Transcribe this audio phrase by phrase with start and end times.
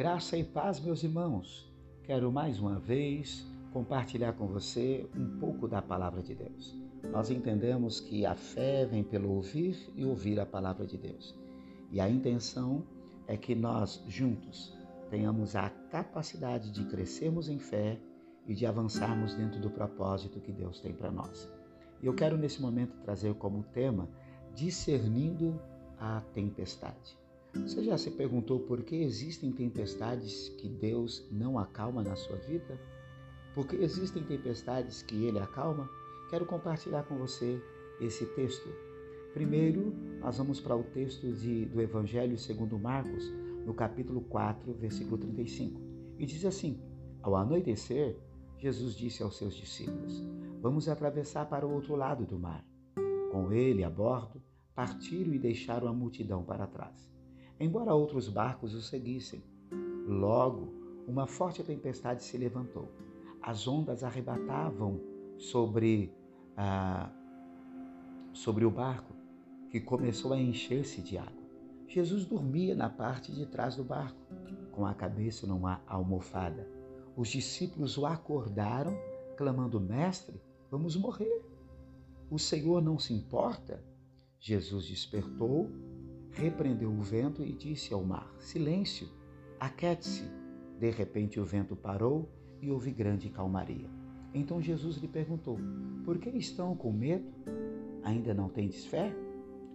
[0.00, 1.70] Graça e paz, meus irmãos.
[2.04, 6.74] Quero mais uma vez compartilhar com você um pouco da palavra de Deus.
[7.12, 11.38] Nós entendemos que a fé vem pelo ouvir e ouvir a palavra de Deus.
[11.90, 12.82] E a intenção
[13.26, 14.74] é que nós juntos
[15.10, 18.00] tenhamos a capacidade de crescermos em fé
[18.46, 21.46] e de avançarmos dentro do propósito que Deus tem para nós.
[22.02, 24.08] E eu quero nesse momento trazer como tema
[24.54, 25.60] discernindo
[25.98, 27.19] a tempestade.
[27.52, 32.80] Você já se perguntou por que existem tempestades que Deus não acalma na sua vida?
[33.56, 35.90] Porque existem tempestades que Ele acalma?
[36.30, 37.60] Quero compartilhar com você
[38.00, 38.68] esse texto.
[39.34, 43.24] Primeiro, nós vamos para o texto de, do Evangelho segundo Marcos,
[43.66, 45.80] no capítulo 4, versículo 35.
[46.20, 46.80] E diz assim:
[47.20, 48.16] Ao anoitecer,
[48.58, 50.24] Jesus disse aos seus discípulos:
[50.60, 52.64] Vamos atravessar para o outro lado do mar.
[53.32, 54.40] Com ele a bordo,
[54.72, 57.10] partiram e deixaram a multidão para trás
[57.60, 59.44] embora outros barcos o seguissem.
[60.06, 60.72] Logo,
[61.06, 62.90] uma forte tempestade se levantou.
[63.42, 65.00] As ondas arrebatavam
[65.38, 66.12] sobre,
[66.56, 67.10] ah,
[68.32, 69.14] sobre o barco,
[69.70, 71.40] que começou a encher-se de água.
[71.86, 74.18] Jesus dormia na parte de trás do barco,
[74.72, 76.68] com a cabeça numa almofada.
[77.16, 78.96] Os discípulos o acordaram,
[79.36, 81.44] clamando: Mestre, vamos morrer.
[82.30, 83.82] O Senhor não se importa?
[84.38, 85.68] Jesus despertou,
[86.32, 89.08] repreendeu o vento e disse ao mar: Silêncio,
[89.58, 90.24] aquete-se.
[90.78, 93.88] De repente o vento parou e houve grande calmaria.
[94.32, 95.58] Então Jesus lhe perguntou:
[96.04, 97.30] Por que estão com medo?
[98.02, 99.14] Ainda não tendes fé?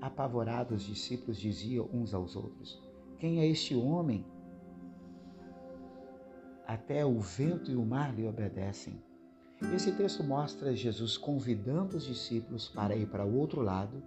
[0.00, 2.82] Apavorados, os discípulos diziam uns aos outros:
[3.18, 4.24] Quem é este homem?
[6.66, 9.02] Até o vento e o mar lhe obedecem.
[9.74, 14.02] Esse texto mostra Jesus convidando os discípulos para ir para o outro lado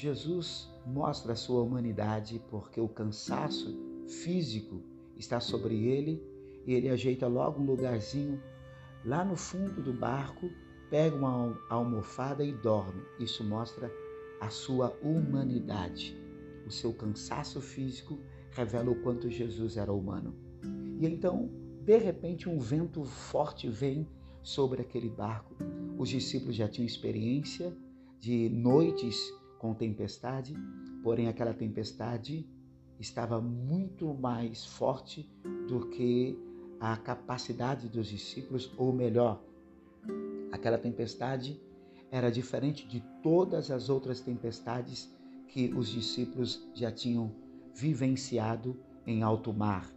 [0.00, 4.80] Jesus mostra a sua humanidade porque o cansaço físico
[5.14, 6.24] está sobre ele
[6.66, 8.42] e ele ajeita logo um lugarzinho
[9.04, 10.48] lá no fundo do barco,
[10.88, 13.02] pega uma almofada e dorme.
[13.18, 13.92] Isso mostra
[14.40, 16.16] a sua humanidade.
[16.66, 18.18] O seu cansaço físico
[18.52, 20.34] revela o quanto Jesus era humano.
[20.98, 21.50] E então,
[21.84, 24.08] de repente, um vento forte vem
[24.42, 25.54] sobre aquele barco.
[25.98, 27.76] Os discípulos já tinham experiência
[28.18, 30.54] de noites com tempestade,
[31.02, 32.48] porém aquela tempestade
[32.98, 35.30] estava muito mais forte
[35.68, 36.36] do que
[36.80, 39.44] a capacidade dos discípulos, ou melhor,
[40.50, 41.60] aquela tempestade
[42.10, 45.14] era diferente de todas as outras tempestades
[45.46, 47.30] que os discípulos já tinham
[47.74, 49.92] vivenciado em alto mar.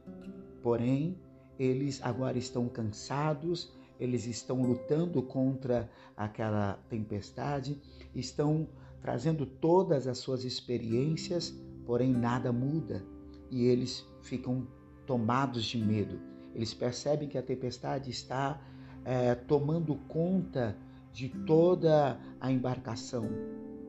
[0.62, 1.18] Porém,
[1.58, 7.82] eles agora estão cansados, eles estão lutando contra aquela tempestade,
[8.14, 8.68] estão
[9.04, 11.54] trazendo todas as suas experiências,
[11.86, 13.06] porém nada muda
[13.52, 14.66] e eles ficam
[15.06, 16.18] tomados de medo.
[16.56, 18.60] Eles percebem que a tempestade está
[19.04, 20.78] é, tomando conta
[21.12, 23.30] de toda a embarcação.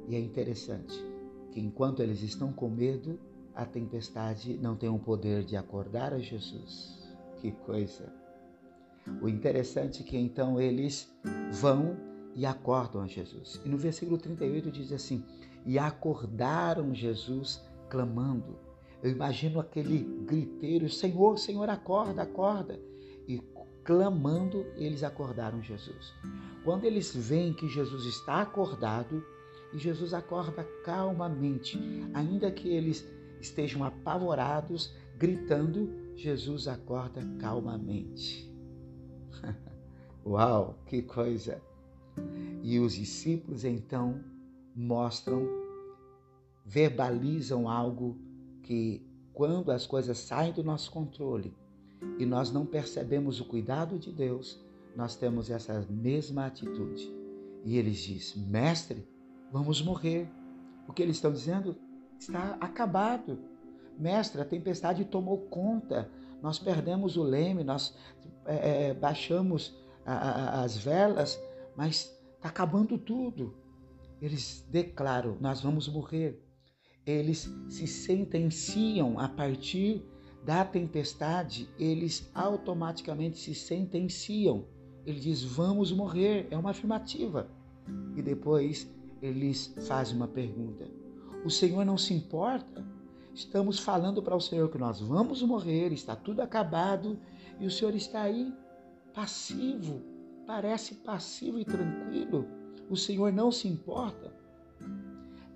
[0.08, 0.94] E é interessante
[1.52, 3.18] que enquanto eles estão com medo,
[3.54, 7.08] a tempestade não tem o poder de acordar a Jesus.
[7.36, 8.12] Que coisa!
[9.22, 11.08] O interessante é que então eles
[11.52, 13.60] vão e acordam a Jesus.
[13.64, 15.24] E no versículo 38 diz assim:
[15.64, 18.58] E acordaram Jesus clamando.
[19.02, 22.80] Eu imagino aquele griteiro: Senhor, Senhor, acorda, acorda.
[23.28, 23.40] E
[23.84, 26.12] clamando, eles acordaram Jesus.
[26.64, 29.22] Quando eles veem que Jesus está acordado,
[29.72, 31.78] e Jesus acorda calmamente,
[32.14, 33.06] ainda que eles
[33.40, 38.50] estejam apavorados, gritando, Jesus acorda calmamente.
[40.24, 41.60] Uau, que coisa!
[42.62, 44.20] E os discípulos então
[44.74, 45.46] mostram,
[46.64, 48.16] verbalizam algo
[48.62, 51.54] que, quando as coisas saem do nosso controle
[52.18, 54.60] e nós não percebemos o cuidado de Deus,
[54.96, 57.12] nós temos essa mesma atitude.
[57.64, 59.06] E eles dizem: Mestre,
[59.50, 60.28] vamos morrer.
[60.86, 61.76] O que eles estão dizendo
[62.18, 63.38] está acabado.
[63.98, 66.10] Mestre, a tempestade tomou conta,
[66.42, 67.94] nós perdemos o leme, nós
[68.44, 69.74] é, baixamos
[70.04, 71.40] a, a, as velas,
[71.76, 73.54] mas está acabando tudo.
[74.20, 76.40] Eles declaram: nós vamos morrer.
[77.06, 80.02] Eles se sentenciam a partir
[80.44, 84.66] da tempestade, eles automaticamente se sentenciam.
[85.04, 86.46] Ele diz: vamos morrer.
[86.50, 87.50] É uma afirmativa.
[88.16, 90.88] E depois eles fazem uma pergunta:
[91.44, 92.84] o Senhor não se importa?
[93.34, 97.18] Estamos falando para o Senhor que nós vamos morrer, está tudo acabado
[97.58, 98.54] e o Senhor está aí
[99.12, 100.02] passivo,
[100.46, 102.46] parece passivo e tranquilo,
[102.88, 104.32] o Senhor não se importa.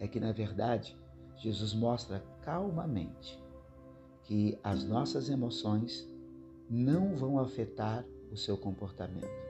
[0.00, 0.96] É que, na verdade,
[1.37, 3.38] Jesus mostra calmamente
[4.25, 6.08] que as nossas emoções
[6.69, 9.49] não vão afetar o seu comportamento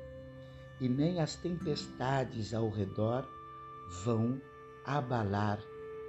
[0.80, 3.28] e nem as tempestades ao redor
[4.04, 4.40] vão
[4.84, 5.60] abalar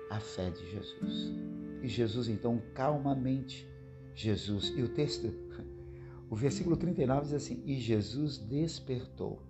[0.09, 1.31] a fé de Jesus.
[1.81, 3.67] E Jesus então calmamente,
[4.13, 5.33] Jesus, e o texto,
[6.29, 9.41] o versículo 39 diz assim: "E Jesus despertou".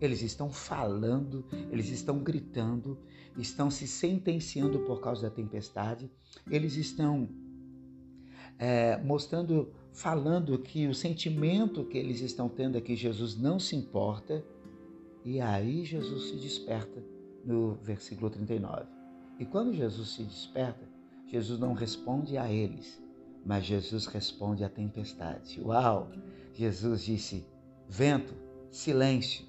[0.00, 2.98] Eles estão falando, eles estão gritando,
[3.38, 6.10] estão se sentenciando por causa da tempestade,
[6.50, 7.28] eles estão
[8.58, 13.76] é, mostrando, falando que o sentimento que eles estão tendo é que Jesus não se
[13.76, 14.44] importa,
[15.24, 17.02] e aí Jesus se desperta
[17.44, 18.86] no versículo 39.
[19.38, 20.88] E quando Jesus se desperta,
[21.26, 23.02] Jesus não responde a eles,
[23.46, 25.60] mas Jesus responde à tempestade.
[25.62, 26.10] Uau!
[26.52, 27.46] Jesus disse:
[27.88, 28.34] vento,
[28.72, 29.46] silêncio,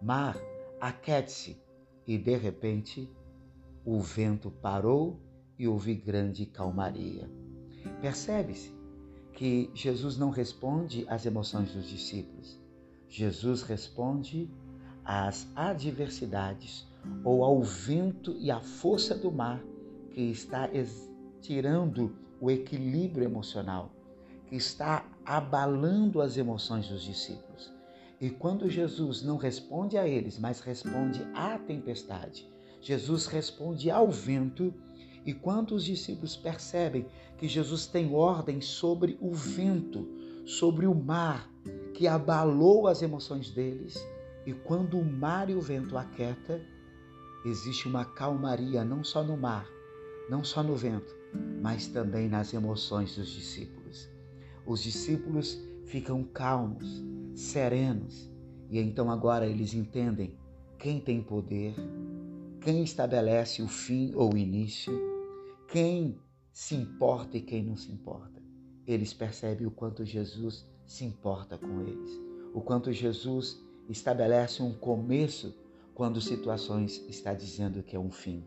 [0.00, 0.34] mar,
[0.80, 1.60] aquete-se.
[2.06, 3.06] E de repente,
[3.84, 5.20] o vento parou
[5.58, 7.30] e houve grande calmaria.
[8.00, 8.74] Percebe-se
[9.34, 12.58] que Jesus não responde às emoções dos discípulos.
[13.08, 14.50] Jesus responde
[15.04, 16.86] às adversidades
[17.22, 19.62] ou ao vento e à força do mar
[20.12, 20.68] que está
[21.40, 23.90] tirando o equilíbrio emocional,
[24.46, 27.72] que está abalando as emoções dos discípulos.
[28.20, 32.48] E quando Jesus não responde a eles, mas responde à tempestade,
[32.80, 34.72] Jesus responde ao vento
[35.24, 37.06] e quando os discípulos percebem
[37.36, 40.08] que Jesus tem ordem sobre o vento,
[40.46, 41.50] sobre o mar,
[41.92, 43.94] que abalou as emoções deles,
[44.46, 46.60] e quando o mar e o vento aquieta,
[47.44, 49.68] existe uma calmaria não só no mar,
[50.30, 51.14] não só no vento,
[51.60, 54.08] mas também nas emoções dos discípulos.
[54.66, 57.02] Os discípulos ficam calmos,
[57.34, 58.30] serenos,
[58.70, 60.36] e então agora eles entendem
[60.78, 61.74] quem tem poder,
[62.60, 64.92] quem estabelece o fim ou o início
[65.68, 66.18] quem
[66.50, 68.42] se importa e quem não se importa.
[68.86, 72.10] Eles percebem o quanto Jesus se importa com eles,
[72.54, 75.54] o quanto Jesus estabelece um começo
[75.94, 78.42] quando situações está dizendo que é um fim.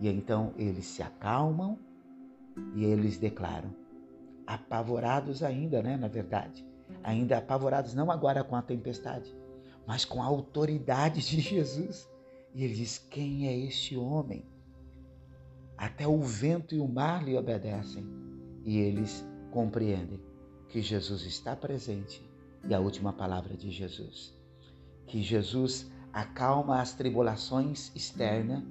[0.00, 1.78] E então eles se acalmam
[2.74, 3.74] e eles declaram,
[4.46, 6.64] apavorados ainda, né, na verdade,
[7.02, 9.34] ainda apavorados não agora com a tempestade,
[9.86, 12.08] mas com a autoridade de Jesus.
[12.54, 14.44] E ele diz: Quem é este homem?
[15.76, 18.06] Até o vento e o mar lhe obedecem
[18.64, 20.20] e eles compreendem
[20.68, 22.22] que Jesus está presente
[22.66, 24.34] e a última palavra de Jesus.
[25.06, 28.64] Que Jesus acalma as tribulações externas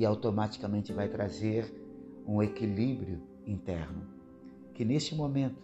[0.00, 1.70] e automaticamente vai trazer
[2.26, 4.08] um equilíbrio interno.
[4.72, 5.62] Que neste momento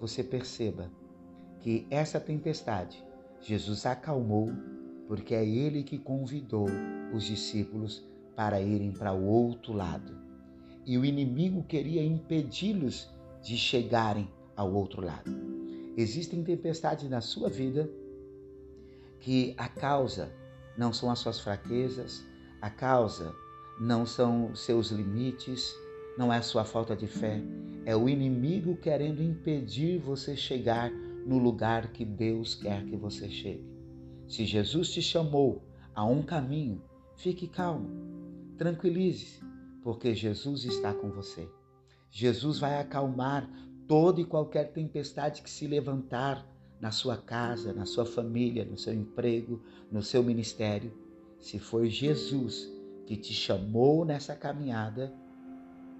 [0.00, 0.90] você perceba
[1.60, 3.00] que essa tempestade
[3.40, 4.50] Jesus acalmou
[5.06, 6.66] porque é ele que convidou
[7.14, 8.04] os discípulos
[8.34, 10.18] para irem para o outro lado
[10.84, 13.08] e o inimigo queria impedi-los
[13.40, 15.30] de chegarem ao outro lado.
[15.96, 17.88] Existem tempestades na sua vida
[19.20, 20.32] que a causa
[20.76, 22.26] não são as suas fraquezas,
[22.60, 23.32] a causa
[23.78, 25.74] não são seus limites,
[26.16, 27.42] não é a sua falta de fé,
[27.84, 30.90] é o inimigo querendo impedir você chegar
[31.26, 33.64] no lugar que Deus quer que você chegue.
[34.26, 35.62] Se Jesus te chamou
[35.94, 36.82] a um caminho,
[37.16, 37.88] fique calmo,
[38.56, 39.40] tranquilize-se,
[39.82, 41.48] porque Jesus está com você.
[42.10, 43.48] Jesus vai acalmar
[43.86, 46.46] toda e qualquer tempestade que se levantar
[46.80, 50.92] na sua casa, na sua família, no seu emprego, no seu ministério.
[51.38, 52.70] Se for Jesus
[53.06, 55.14] que te chamou nessa caminhada,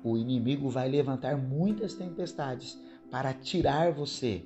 [0.03, 2.79] o inimigo vai levantar muitas tempestades
[3.11, 4.45] para tirar você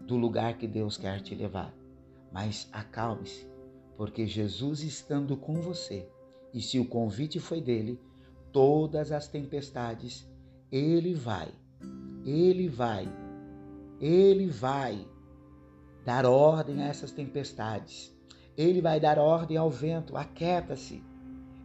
[0.00, 1.72] do lugar que Deus quer te levar.
[2.32, 3.46] Mas acalme-se,
[3.96, 6.08] porque Jesus estando com você,
[6.52, 8.00] e se o convite foi dele,
[8.52, 10.28] todas as tempestades,
[10.70, 11.48] Ele vai,
[12.24, 13.08] Ele vai,
[14.00, 15.06] Ele vai
[16.04, 18.12] dar ordem a essas tempestades.
[18.56, 21.02] Ele vai dar ordem ao vento, aquieta-se.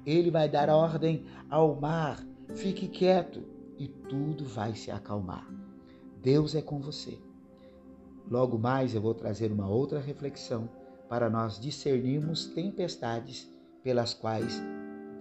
[0.08, 3.44] Ele vai dar ordem ao mar, fique quieto
[3.78, 5.46] e tudo vai se acalmar.
[6.22, 7.20] Deus é com você.
[8.32, 10.70] Logo mais eu vou trazer uma outra reflexão
[11.10, 13.52] para nós discernirmos tempestades
[13.84, 14.62] pelas quais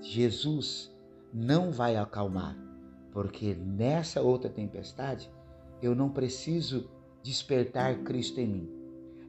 [0.00, 0.88] Jesus
[1.35, 2.57] não vai acalmar,
[3.11, 5.28] porque nessa outra tempestade
[5.83, 6.88] eu não preciso
[7.25, 8.71] despertar Cristo em mim.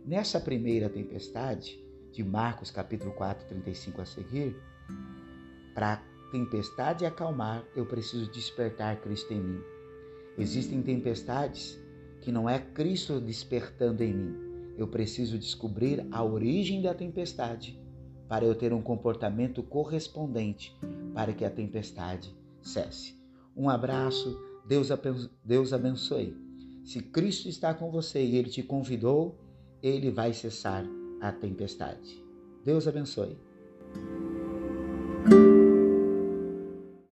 [0.06, 4.56] Nessa primeira tempestade, de Marcos capítulo 4, 35 a seguir,
[5.78, 9.62] para a tempestade acalmar, eu preciso despertar Cristo em mim.
[10.36, 11.80] Existem tempestades
[12.20, 14.36] que não é Cristo despertando em mim.
[14.76, 17.80] Eu preciso descobrir a origem da tempestade
[18.28, 20.76] para eu ter um comportamento correspondente
[21.14, 23.16] para que a tempestade cesse.
[23.56, 24.36] Um abraço,
[24.68, 24.90] Deus,
[25.46, 26.36] Deus abençoe.
[26.84, 29.40] Se Cristo está com você e ele te convidou,
[29.84, 30.84] ele vai cessar
[31.22, 32.26] a tempestade.
[32.66, 33.38] Deus abençoe.